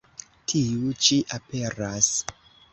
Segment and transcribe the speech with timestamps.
[0.53, 2.13] Tiu ĉi aperas.